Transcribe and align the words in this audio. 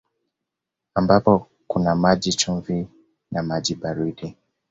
Ambapo 0.95 1.47
kuna 1.67 1.95
maji 1.95 2.33
chumvi 2.33 2.87
na 3.31 3.43
maji 3.43 3.75
baridi 3.75 4.35